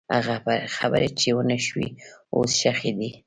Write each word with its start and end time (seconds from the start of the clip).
هغه 0.15 0.35
خبرې 0.77 1.09
چې 1.19 1.29
ونه 1.35 1.57
شوې، 1.67 1.87
اوس 2.35 2.51
ښخې 2.61 2.91
دي. 2.99 3.11